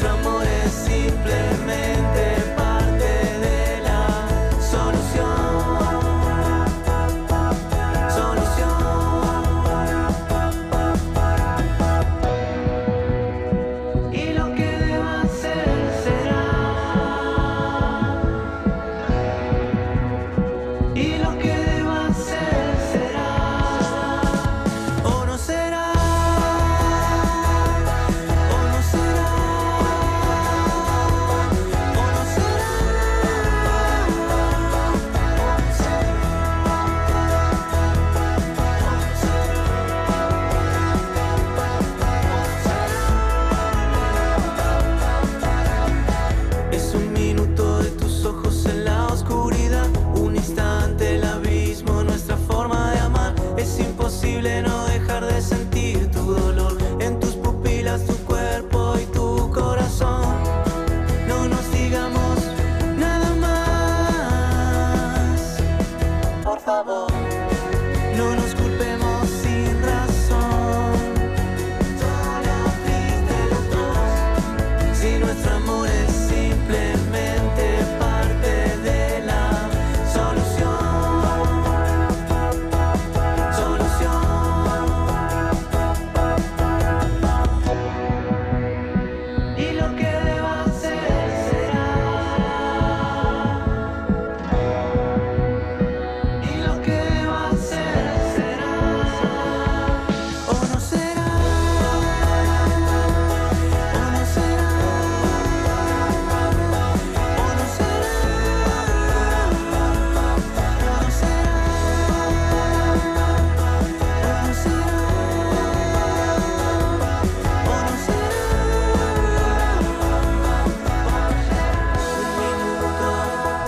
[0.00, 1.89] nuestro amor es simplemente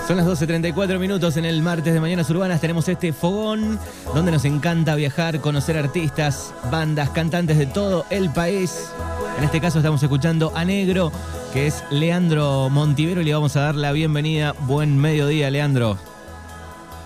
[0.07, 2.59] Son las 12.34 minutos en el martes de Mañanas Urbanas.
[2.59, 3.79] Tenemos este fogón
[4.13, 8.89] donde nos encanta viajar, conocer artistas, bandas, cantantes de todo el país.
[9.37, 11.09] En este caso estamos escuchando a Negro,
[11.53, 14.53] que es Leandro Montivero, y le vamos a dar la bienvenida.
[14.67, 15.97] Buen mediodía, Leandro.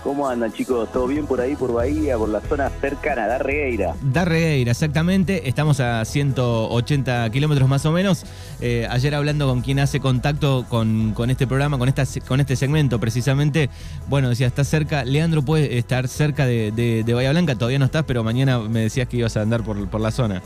[0.08, 0.90] ¿Cómo andan chicos?
[0.90, 3.94] ¿Todo bien por ahí, por Bahía, por la zona cercana, Darregueira?
[4.00, 5.50] Darregueira, exactamente.
[5.50, 8.24] Estamos a 180 kilómetros más o menos.
[8.62, 12.98] Eh, ayer hablando con quien hace contacto con, este programa, con, esta, con este segmento
[12.98, 13.68] precisamente,
[14.08, 18.24] bueno, decía, está cerca, Leandro puede estar cerca de, Bahía Blanca, todavía no estás, pero
[18.24, 20.42] mañana me decías que ibas a andar por, por la zona.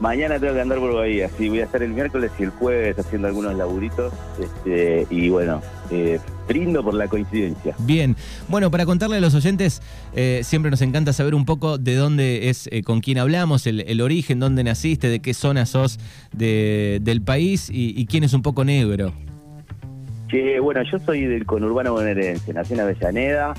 [0.00, 2.98] Mañana tengo que andar por Bahía, sí, voy a estar el miércoles y el jueves
[2.98, 4.12] haciendo algunos laburitos.
[4.40, 6.18] Este, y bueno, eh,
[6.48, 7.76] brindo por la coincidencia.
[7.78, 8.16] Bien,
[8.48, 9.82] bueno, para contarle a los oyentes,
[10.14, 14.00] eh, siempre nos encanta saber un poco de dónde es, eh, con quién hablamos, el,
[14.00, 15.98] origen, dónde naciste, de qué zona sos
[16.32, 19.12] del país y, quién es un poco negro.
[20.28, 23.54] Que bueno, yo soy del conurbano bonaerense, nací en Avellaneda,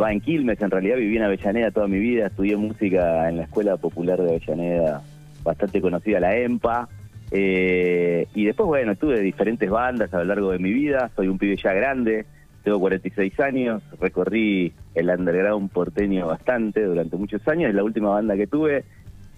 [0.00, 3.42] va en Quilmes, en realidad viví en Avellaneda toda mi vida, estudié música en la
[3.42, 5.02] Escuela Popular de Avellaneda
[5.46, 6.88] bastante conocida, la EMPA.
[7.30, 11.10] Eh, y después, bueno, tuve diferentes bandas a lo largo de mi vida.
[11.16, 12.26] Soy un pibe ya grande,
[12.62, 17.70] tengo 46 años, recorrí el underground porteño bastante durante muchos años.
[17.70, 18.84] Es la última banda que tuve.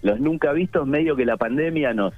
[0.01, 2.13] Los nunca vistos, medio que la pandemia nos,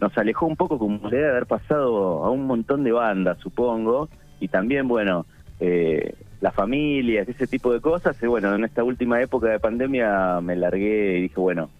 [0.00, 4.08] nos alejó un poco, como le debe haber pasado a un montón de bandas, supongo.
[4.40, 5.26] Y también, bueno,
[5.60, 8.16] eh, las familias, ese tipo de cosas.
[8.22, 11.70] Y bueno, en esta última época de pandemia me largué y dije, bueno,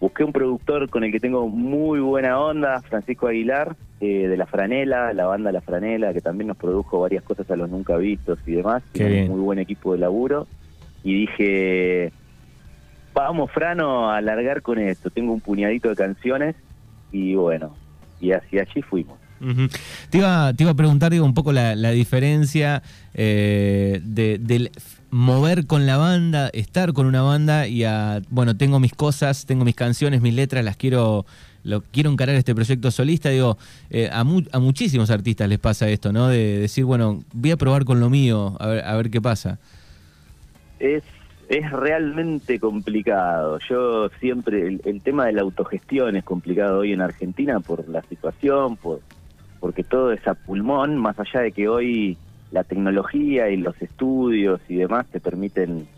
[0.00, 4.46] busqué un productor con el que tengo muy buena onda, Francisco Aguilar, eh, de La
[4.46, 8.38] Franela, la banda La Franela, que también nos produjo varias cosas a los nunca vistos
[8.46, 8.82] y demás.
[8.92, 10.46] Tiene muy buen equipo de laburo.
[11.02, 12.12] Y dije,
[13.14, 15.10] vamos, Frano, a alargar con esto.
[15.10, 16.56] Tengo un puñadito de canciones
[17.12, 17.74] y bueno,
[18.20, 19.18] y así allí fuimos.
[20.10, 22.82] te, iba, te iba a preguntar digo, un poco la, diferencia
[23.14, 24.70] eh, de, del
[25.10, 29.64] mover con la banda, estar con una banda y a, bueno, tengo mis cosas, tengo
[29.64, 31.26] mis canciones, mis letras, las quiero,
[31.62, 33.56] lo quiero encarar este proyecto solista, digo,
[33.90, 36.28] eh, a, a, muchísimos artistas les pasa esto, ¿no?
[36.28, 39.58] De decir, bueno, voy a probar con lo mío, a ver, a ver qué pasa.
[40.78, 41.04] Es,
[41.48, 43.58] es realmente complicado.
[43.68, 48.02] Yo siempre, el, el tema de la autogestión es complicado hoy en Argentina por la
[48.02, 49.00] situación, por
[49.60, 52.16] porque todo es a pulmón, más allá de que hoy
[52.50, 55.88] la tecnología y los estudios y demás te permiten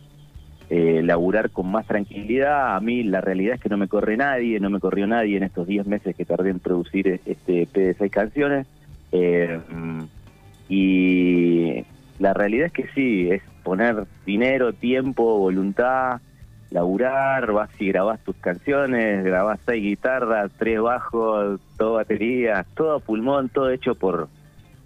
[0.70, 2.76] eh, laburar con más tranquilidad.
[2.76, 5.42] A mí la realidad es que no me corre nadie, no me corrió nadie en
[5.42, 8.66] estos 10 meses que tardé en producir este EP de 6 canciones.
[9.12, 9.58] Eh,
[10.68, 11.84] y
[12.18, 16.20] la realidad es que sí, es poner dinero, tiempo, voluntad,
[16.70, 23.48] laburar, vas y grabás tus canciones, grabás seis guitarras, tres bajos, todo batería, todo pulmón,
[23.48, 24.28] todo hecho por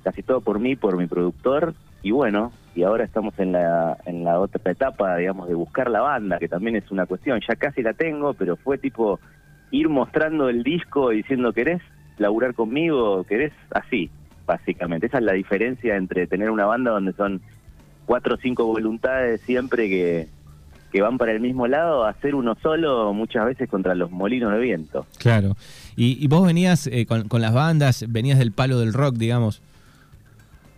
[0.03, 4.25] casi todo por mí, por mi productor, y bueno, y ahora estamos en la, en
[4.25, 7.83] la otra etapa, digamos, de buscar la banda, que también es una cuestión, ya casi
[7.83, 9.21] la tengo, pero fue tipo
[9.71, 11.83] ir mostrando el disco diciendo, ¿querés
[12.19, 13.25] laburar conmigo?
[13.25, 13.53] ¿Querés?
[13.71, 14.11] Así,
[14.47, 15.07] básicamente.
[15.07, 17.41] Esa es la diferencia entre tener una banda donde son
[18.07, 20.29] cuatro o cinco voluntades siempre que,
[20.93, 24.59] que van para el mismo lado, hacer uno solo muchas veces contra los molinos de
[24.59, 25.07] viento.
[25.19, 25.57] Claro.
[25.97, 29.63] Y, vos venías eh, con, con las bandas, venías del palo del rock, digamos.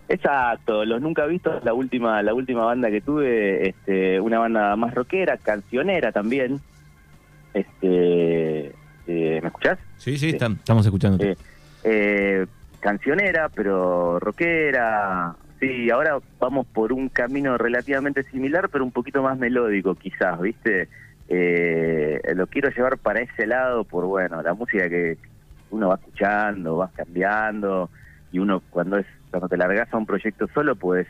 [0.08, 4.94] Exacto, los nunca vistos, la última, la última banda que tuve, este, una banda más
[4.94, 6.60] rockera, cancionera también.
[7.54, 8.66] Este,
[9.06, 9.78] eh, ¿me escuchás?
[9.96, 11.24] Sí, sí, estamos escuchando.
[11.24, 11.36] Eh,
[11.84, 12.46] eh,
[12.80, 15.36] cancionera, pero rockera.
[15.58, 20.88] Sí, ahora vamos por un camino relativamente similar, pero un poquito más melódico, quizás, ¿viste?
[22.34, 25.16] lo quiero llevar para ese lado, por bueno, la música que
[25.70, 27.88] uno va escuchando, va cambiando,
[28.30, 31.08] y uno cuando es cuando te largas a un proyecto solo, puedes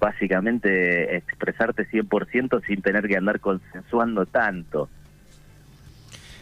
[0.00, 4.88] básicamente expresarte 100% sin tener que andar consensuando tanto.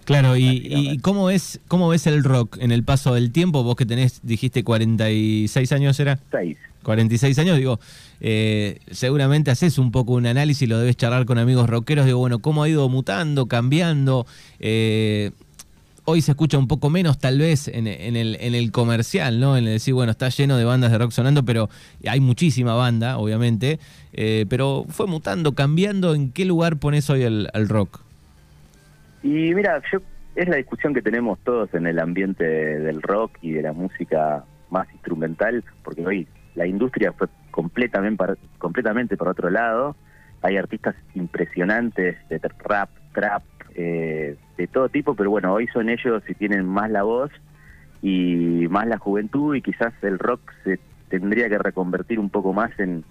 [0.07, 3.63] Claro, y, cómo es cómo ves el rock en el paso del tiempo?
[3.65, 6.19] Vos que tenés, dijiste 46 años, ¿era?
[6.31, 6.57] 6.
[6.83, 7.79] 46 años, digo,
[8.23, 12.39] eh, seguramente haces un poco un análisis, lo debes charlar con amigos rockeros, digo, bueno,
[12.39, 14.27] cómo ha ido mutando, cambiando,
[14.59, 15.33] eh,
[16.11, 19.59] hoy se escucha un poco menos tal vez en, el, en el comercial, ¿no?
[19.59, 21.69] En el decir, bueno, está lleno de bandas de rock sonando, pero
[22.09, 23.79] hay muchísima banda, obviamente,
[24.15, 28.01] eh, pero fue mutando, cambiando, ¿en qué lugar pones hoy el, rock?
[29.23, 30.01] Y mira, yo
[30.35, 34.45] es la discusión que tenemos todos en el ambiente del rock y de la música
[34.71, 38.25] más instrumental, porque hoy la industria fue completamente,
[38.57, 39.95] completamente por otro lado,
[40.41, 43.43] hay artistas impresionantes de rap, trap,
[43.81, 47.31] eh, de todo tipo, pero bueno, hoy son ellos y tienen más la voz
[48.03, 52.77] y más la juventud y quizás el rock se tendría que reconvertir un poco más
[52.81, 53.05] en,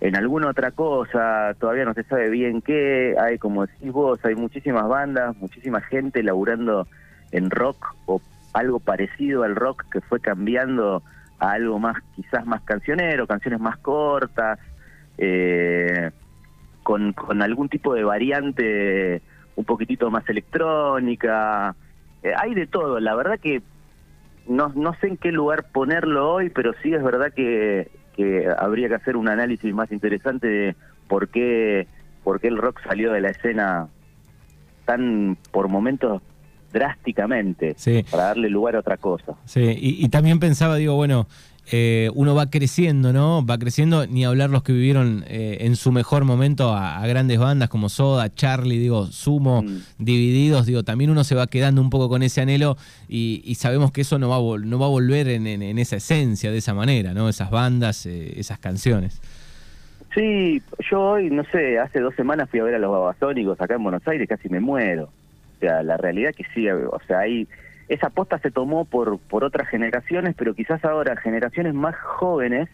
[0.00, 4.34] en alguna otra cosa, todavía no se sabe bien qué, hay como decís vos, hay
[4.34, 6.88] muchísimas bandas, muchísima gente laburando
[7.30, 8.20] en rock o
[8.52, 11.04] algo parecido al rock que fue cambiando
[11.38, 14.58] a algo más, quizás más cancionero, canciones más cortas,
[15.18, 16.10] eh,
[16.82, 19.22] con, con algún tipo de variante
[19.56, 21.74] un poquitito más electrónica,
[22.22, 23.62] eh, hay de todo, la verdad que
[24.48, 28.88] no, no sé en qué lugar ponerlo hoy, pero sí es verdad que que habría
[28.88, 30.76] que hacer un análisis más interesante de
[31.08, 31.86] por qué,
[32.24, 33.88] por qué el rock salió de la escena
[34.84, 36.22] tan por momentos
[36.72, 37.74] drásticamente
[38.10, 39.34] para darle lugar a otra cosa.
[39.44, 41.26] Sí, y, también pensaba, digo, bueno,
[41.72, 43.46] eh, uno va creciendo, ¿no?
[43.46, 47.68] Va creciendo, ni hablar los que vivieron eh, en su mejor momento a, grandes bandas
[47.68, 49.78] como Soda, Charlie, digo, Sumo, mm.
[49.98, 52.76] Divididos, digo, también uno se va quedando un poco con ese anhelo
[53.08, 55.46] y, sabemos que eso no va a, no va a volver en,
[55.78, 57.28] esa esencia, de esa manera, ¿no?
[57.28, 59.20] Esas bandas, eh, esas canciones.
[60.14, 60.60] Sí,
[60.90, 63.84] yo hoy, no sé, hace dos semanas fui a ver a los babasónicos acá en
[63.84, 65.04] Buenos Aires, casi me muero.
[65.04, 67.46] O sea, la realidad que sí, o sea, hay
[67.90, 72.68] esa aposta se tomó por, por otras generaciones, pero quizás ahora generaciones más jóvenes,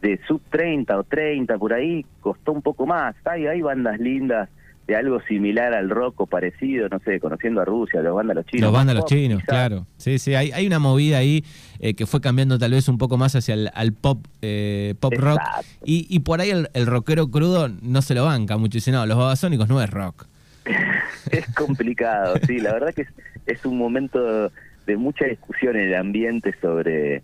[0.00, 3.14] de sub 30 o 30 por ahí, costó un poco más.
[3.26, 4.48] Hay, hay bandas lindas
[4.86, 8.46] de algo similar al rock o parecido, no sé, conociendo a Rusia, los bandas los
[8.46, 8.62] chinos.
[8.62, 9.84] Los bandas los chinos, claro.
[9.98, 11.44] Sí, sí, hay, hay una movida ahí
[11.78, 15.12] eh, que fue cambiando tal vez un poco más hacia el al pop eh, pop
[15.18, 15.40] rock.
[15.84, 18.78] Y, y por ahí el, el, rockero crudo no se lo banca mucho.
[18.78, 20.26] Dice, no, los babasónicos no es rock.
[21.30, 23.08] es complicado, sí, la verdad que es,
[23.48, 24.50] es un momento
[24.86, 27.22] de mucha discusión en el ambiente sobre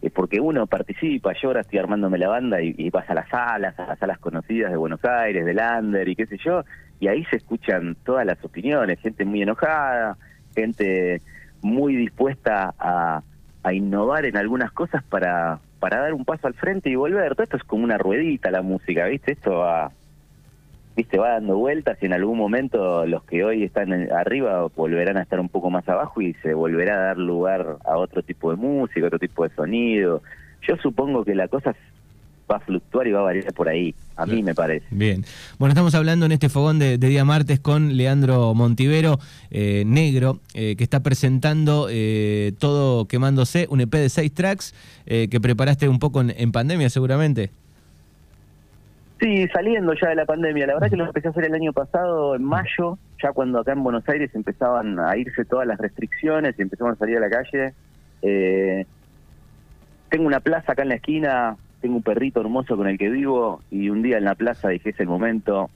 [0.00, 3.78] eh, porque uno participa, yo ahora estoy armándome la banda y, vas a las salas,
[3.78, 6.64] a las salas conocidas de Buenos Aires, de Lander y qué sé yo,
[7.00, 10.16] y ahí se escuchan todas las opiniones, gente muy enojada,
[10.54, 11.20] gente
[11.62, 13.22] muy dispuesta a,
[13.70, 17.34] innovar en algunas cosas para, para dar un paso al frente y volver.
[17.34, 19.32] Todo esto es como una ruedita la música, ¿viste?
[19.32, 19.92] Esto va,
[20.98, 25.22] viste, va dando vueltas y en algún momento los que hoy están arriba volverán a
[25.22, 28.56] estar un poco más abajo y se volverá a dar lugar a otro tipo de
[28.56, 30.22] música, otro tipo de sonido.
[30.66, 31.76] Yo supongo que la cosa
[32.50, 34.86] va a fluctuar y va a variar por ahí, a mí me parece.
[34.90, 35.24] Bien,
[35.60, 39.20] bueno, estamos hablando en este fogón de, día martes con Leandro Montivero,
[39.52, 44.74] eh, negro, eh, que está presentando eh, todo quemándose, un EP de seis tracks
[45.06, 47.50] que preparaste un poco en pandemia seguramente.
[49.20, 50.66] Sí, saliendo ya de la pandemia.
[50.66, 53.72] La verdad que lo empecé a hacer el año pasado, en mayo, ya cuando acá
[53.72, 57.30] en Buenos Aires empezaban a irse todas las restricciones y empezamos a salir a la
[57.30, 57.74] calle.
[58.22, 58.86] Eh,
[60.08, 63.60] tengo una plaza acá en la esquina, tengo un perrito hermoso con el que vivo
[63.70, 65.68] y un día en la plaza dije es el momento,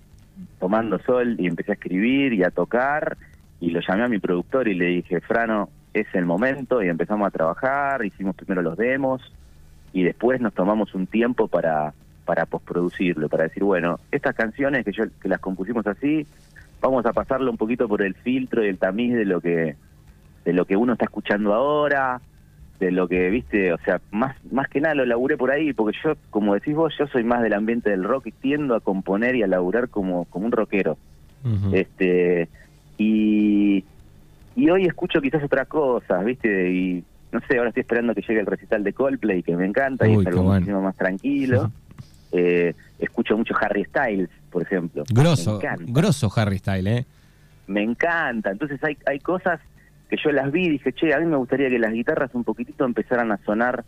[0.60, 3.16] tomando sol y empecé a escribir y a tocar
[3.60, 7.26] y lo llamé a mi productor y le dije, Frano, es el momento y empezamos
[7.26, 9.20] a trabajar, hicimos primero los demos
[9.92, 11.92] y después nos tomamos un tiempo para
[12.24, 16.26] para posproducirlo, para decir, bueno, estas canciones que yo que las compusimos así,
[16.80, 19.76] vamos a pasarlo un poquito por el filtro y el tamiz de lo que
[20.44, 22.20] de lo que uno está escuchando ahora,
[22.80, 25.96] de lo que, viste, o sea, más más que nada lo laburé por ahí, porque
[26.02, 29.36] yo, como decís vos, yo soy más del ambiente del rock y tiendo a componer
[29.36, 30.96] y a laburar como, como un rockero.
[31.72, 32.48] Este
[32.98, 33.84] y,
[34.54, 38.40] y hoy escucho quizás otras cosas, viste, y no sé, ahora estoy esperando que llegue
[38.40, 41.70] el recital de Coldplay, que me encanta, y es algo muchísimo más tranquilo.
[42.32, 45.04] Eh, escucho mucho Harry Styles, por ejemplo.
[45.12, 47.06] Grosso, grosso Harry Styles, ¿eh?
[47.66, 48.50] Me encanta.
[48.50, 49.60] Entonces hay, hay cosas
[50.08, 52.44] que yo las vi y dije, che, a mí me gustaría que las guitarras un
[52.44, 53.84] poquitito empezaran a sonar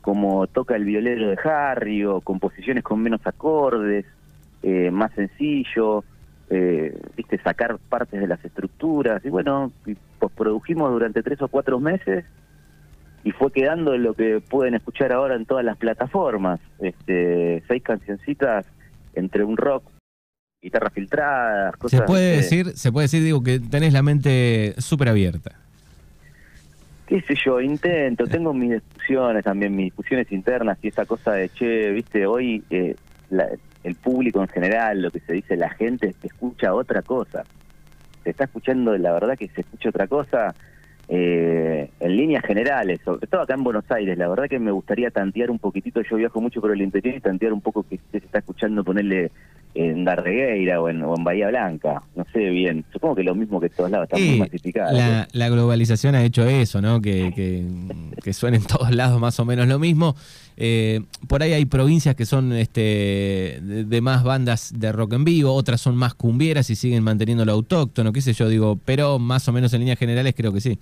[0.00, 4.06] como toca el violero de Harry o composiciones con menos acordes,
[4.62, 6.04] eh, más sencillo,
[6.50, 9.24] eh, viste, sacar partes de las estructuras.
[9.24, 9.72] Y bueno,
[10.18, 12.24] pues produjimos durante tres o cuatro meses
[13.24, 16.60] y fue quedando lo que pueden escuchar ahora en todas las plataformas.
[16.78, 18.66] Este, seis cancioncitas
[19.14, 19.84] entre un rock,
[20.62, 22.00] guitarras filtradas, cosas.
[22.00, 25.52] Se puede decir, se puede decir, digo, que tenés la mente súper abierta.
[27.06, 31.48] Qué sé yo, intento, tengo mis discusiones también, mis discusiones internas y esa cosa de,
[31.48, 32.96] che, viste, hoy eh,
[33.82, 37.44] el público en general, lo que se dice la gente, escucha otra cosa.
[38.24, 40.54] Se está escuchando, la verdad que se escucha otra cosa
[41.10, 45.10] eh, en líneas generales, sobre todo acá en Buenos Aires, la verdad que me gustaría
[45.10, 48.18] tantear un poquitito, yo viajo mucho por el interior y tantear un poco que se
[48.18, 49.30] está escuchando ponerle
[49.74, 53.60] en Darregueira o en, o en Bahía Blanca, no sé bien, supongo que lo mismo
[53.60, 54.98] que todos lados, está muy masificado.
[55.32, 57.00] La, globalización ha hecho eso, ¿no?
[57.00, 57.64] Que, que,
[58.22, 60.14] que suene en todos lados más o menos lo mismo.
[60.60, 65.54] Eh, por ahí hay provincias que son este, de, más bandas de rock en vivo,
[65.54, 69.46] otras son más cumbieras y siguen manteniendo lo autóctono, qué sé yo, digo, pero más
[69.46, 70.80] o menos en líneas generales creo que sí.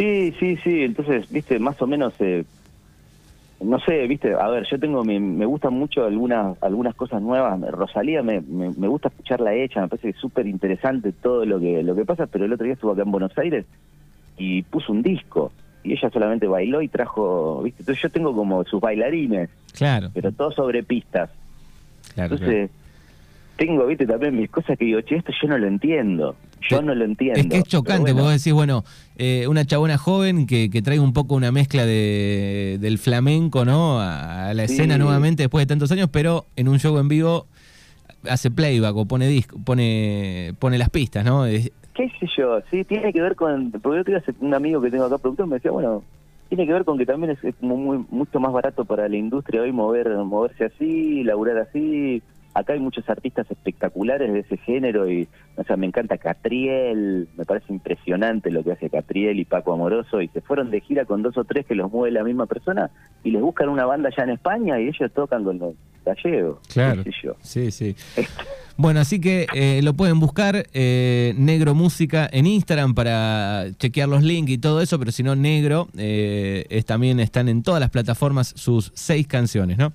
[0.00, 2.14] Sí, sí, sí, entonces, viste, más o menos...
[2.20, 2.42] Eh,
[3.60, 7.60] no sé, viste, a ver, yo tengo, me, me gustan mucho algunas algunas cosas nuevas.
[7.70, 11.94] Rosalía me, me, me gusta escucharla hecha, me parece súper interesante todo lo que lo
[11.94, 13.66] que pasa, pero el otro día estuvo acá en Buenos Aires
[14.38, 15.52] y puso un disco
[15.84, 20.08] y ella solamente bailó y trajo, viste, entonces yo tengo como sus bailarines, Claro.
[20.14, 21.28] pero todo sobre pistas.
[22.14, 22.70] claro, Entonces,
[23.60, 26.34] tengo, viste, también mis cosas que digo, che, esto yo no lo entiendo.
[26.70, 27.38] Yo no lo entiendo.
[27.40, 28.84] Es que es chocante, bueno, vos decís, bueno,
[29.16, 34.00] eh, una chabona joven que, que trae un poco una mezcla de, del flamenco, ¿no?
[34.00, 34.74] A, a la Sí.
[34.74, 37.46] escena nuevamente después de tantos años, pero en un show en vivo
[38.28, 41.44] hace playback o pone disco, pone, pone las pistas, ¿no?
[41.44, 44.90] Es- qué sé yo, sí, tiene que ver con, porque yo tengo un amigo que
[44.90, 46.02] tengo acá productor me decía, bueno,
[46.48, 49.60] tiene que ver con que también es, es muy, mucho más barato para la industria
[49.62, 52.22] hoy mover moverse así, laburar así.
[52.54, 57.44] Acá hay muchos artistas espectaculares de ese género y, o sea, me encanta Catriel, me
[57.44, 61.22] parece impresionante lo que hace Catriel y Paco Amoroso y se fueron de gira con
[61.22, 62.90] dos o tres que los mueve la misma persona
[63.22, 66.58] y les buscan una banda ya en España y ellos tocan con los gallegos.
[66.72, 67.04] Claro.
[67.04, 67.36] qué sé yo.
[67.40, 67.94] Sí, sí.
[68.76, 74.22] Bueno, así que eh, lo pueden buscar, eh, Negro Música en Instagram para chequear los
[74.22, 77.90] links y todo eso, pero si no, Negro eh, es, también están en todas las
[77.90, 79.92] plataformas sus seis canciones, ¿no?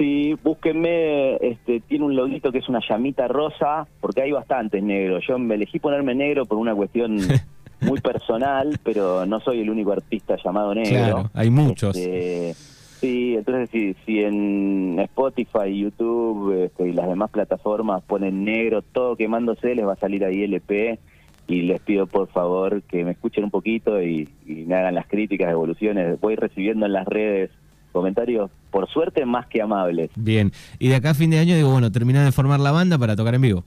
[0.00, 5.22] Sí, búsquenme, este, tiene un loguito que es una llamita rosa, porque hay bastantes negros.
[5.28, 7.18] Yo me elegí ponerme negro por una cuestión
[7.82, 10.90] muy personal, pero no soy el único artista llamado negro.
[10.90, 11.94] Claro, hay muchos.
[11.94, 18.80] Este, sí, entonces si, si en Spotify, YouTube este, y las demás plataformas ponen negro,
[18.80, 20.98] todo quemándose, les va a salir ahí LP
[21.46, 25.06] y les pido por favor que me escuchen un poquito y, y me hagan las
[25.08, 26.18] críticas, evoluciones.
[26.22, 27.50] Voy recibiendo en las redes
[27.90, 30.10] comentarios, por suerte, más que amables.
[30.16, 30.52] Bien.
[30.78, 33.16] Y de acá a fin de año, digo, bueno, terminar de formar la banda para
[33.16, 33.64] tocar en vivo.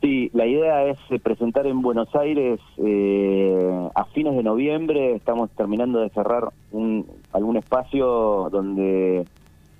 [0.00, 5.16] Sí, la idea es eh, presentar en Buenos Aires eh, a fines de noviembre.
[5.16, 9.26] Estamos terminando de cerrar un, algún espacio donde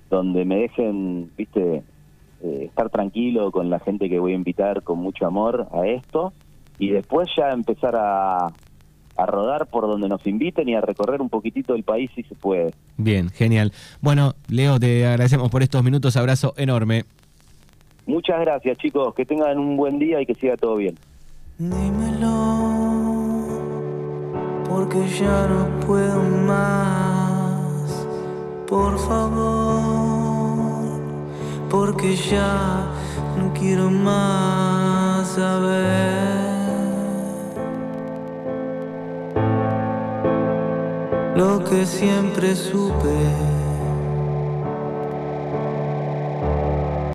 [0.09, 1.83] donde me dejen, viste,
[2.41, 6.33] eh, estar tranquilo con la gente que voy a invitar con mucho amor a esto
[6.79, 8.47] y después ya empezar a,
[9.15, 12.35] a rodar por donde nos inviten y a recorrer un poquitito el país si se
[12.35, 12.73] puede.
[12.97, 13.71] Bien, genial.
[14.01, 16.17] Bueno, Leo, te agradecemos por estos minutos.
[16.17, 17.05] Abrazo enorme.
[18.05, 20.95] Muchas gracias chicos, que tengan un buen día y que siga todo bien.
[21.59, 22.65] Dímelo,
[24.67, 28.07] porque ya no puedo más.
[28.67, 31.01] Por favor,
[31.69, 32.91] porque ya
[33.37, 36.48] no quiero más saber.
[41.39, 43.58] Lo que siempre supe